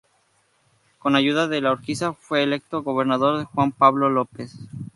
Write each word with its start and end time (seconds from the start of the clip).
Con 0.97 1.15
ayuda 1.15 1.47
de 1.47 1.59
Urquiza, 1.59 2.13
fue 2.13 2.41
electo 2.41 2.81
gobernador 2.81 3.45
Juan 3.45 3.71
Pablo 3.71 4.09
López. 4.09 4.55